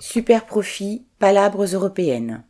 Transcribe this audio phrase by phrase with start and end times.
[0.00, 2.42] Super profit, palabres européennes.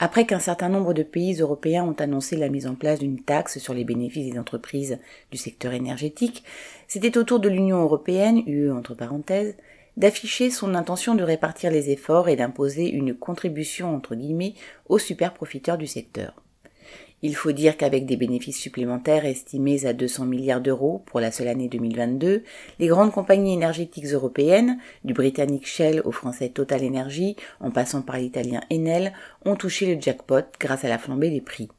[0.00, 3.58] Après qu'un certain nombre de pays européens ont annoncé la mise en place d'une taxe
[3.58, 4.98] sur les bénéfices des entreprises
[5.30, 6.42] du secteur énergétique,
[6.88, 9.56] c'était au tour de l'Union européenne, UE entre parenthèses,
[9.96, 14.54] d'afficher son intention de répartir les efforts et d'imposer une contribution entre guillemets
[14.88, 16.43] aux super profiteurs du secteur.
[17.26, 21.48] Il faut dire qu'avec des bénéfices supplémentaires estimés à 200 milliards d'euros pour la seule
[21.48, 22.42] année 2022,
[22.78, 28.18] les grandes compagnies énergétiques européennes, du britannique Shell au français Total Energy, en passant par
[28.18, 29.14] l'italien Enel,
[29.46, 31.70] ont touché le jackpot grâce à la flambée des prix.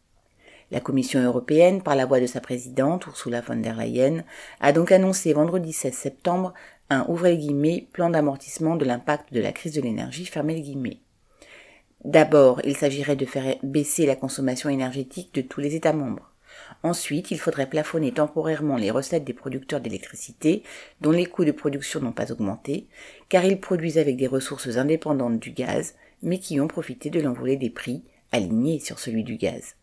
[0.72, 4.24] La Commission européenne, par la voix de sa présidente, Ursula von der Leyen,
[4.62, 6.56] a donc annoncé vendredi 16 septembre
[6.90, 11.02] un ouvrez guillemets plan d'amortissement de l'impact de la crise de l'énergie fermé guillemets.
[12.06, 16.30] D'abord, il s'agirait de faire baisser la consommation énergétique de tous les États membres.
[16.84, 20.62] Ensuite, il faudrait plafonner temporairement les recettes des producteurs d'électricité
[21.02, 22.86] dont les coûts de production n'ont pas augmenté,
[23.28, 27.58] car ils produisent avec des ressources indépendantes du gaz, mais qui ont profité de l'envolée
[27.58, 29.74] des prix, alignés sur celui du gaz.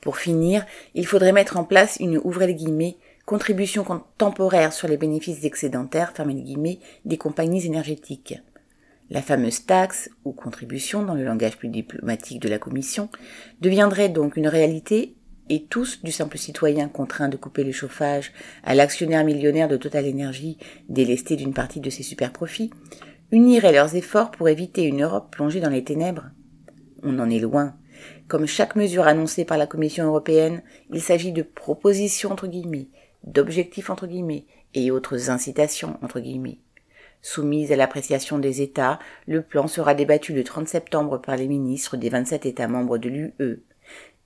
[0.00, 2.96] Pour finir, il faudrait mettre en place une guillemets
[3.26, 3.84] contribution
[4.16, 6.14] temporaire sur les bénéfices excédentaires
[7.04, 8.40] des compagnies énergétiques.
[9.10, 13.08] La fameuse taxe, ou contribution dans le langage plus diplomatique de la Commission,
[13.60, 15.14] deviendrait donc une réalité
[15.48, 20.08] et tous, du simple citoyen contraint de couper le chauffage à l'actionnaire millionnaire de Total
[20.08, 20.58] Energy
[20.88, 22.70] délesté d'une partie de ses super profits,
[23.32, 26.30] uniraient leurs efforts pour éviter une Europe plongée dans les ténèbres.
[27.02, 27.74] On en est loin.
[28.28, 32.86] Comme chaque mesure annoncée par la Commission européenne, il s'agit de propositions entre guillemets,
[33.24, 36.58] d'objectifs entre guillemets et autres incitations entre guillemets.
[37.22, 41.96] Soumise à l'appréciation des États, le plan sera débattu le 30 septembre par les ministres
[41.96, 43.62] des 27 États membres de l'UE.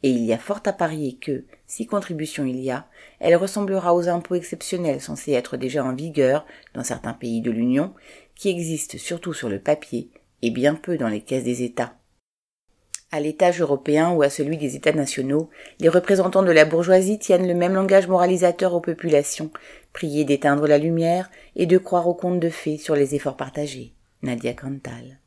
[0.05, 2.87] Et il y a fort à parier que, si contribution il y a,
[3.21, 7.95] elle ressemblera aux impôts exceptionnels censés être déjà en vigueur dans certains pays de l'Union,
[8.37, 10.11] qui existent surtout sur le papier
[10.43, 11.95] et bien peu dans les caisses des États.
[13.15, 15.49] À l'étage européen ou à celui des États nationaux,
[15.79, 19.53] les représentants de la bourgeoisie tiennent le même langage moralisateur aux populations,
[19.93, 23.93] prier d'éteindre la lumière et de croire aux contes de fées sur les efforts partagés.
[24.23, 25.21] Nadia Cantal.